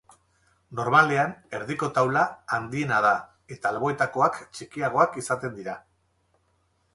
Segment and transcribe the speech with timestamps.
[0.77, 2.23] Normalean, erdiko taula
[2.57, 3.11] handiena da
[3.57, 5.77] eta alboetakoak txikiagoak izaten dira.